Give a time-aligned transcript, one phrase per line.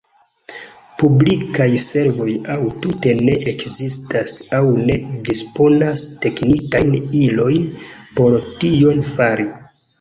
[1.01, 4.97] Publikaj servoj aŭ tute ne ekzistas aŭ ne
[5.29, 7.71] disponas teknikajn ilojn
[8.19, 9.51] por tion fari.